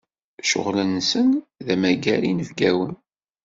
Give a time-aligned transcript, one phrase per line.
[0.45, 1.29] Ccɣel-nsen
[1.65, 2.93] d amagar inebgawen.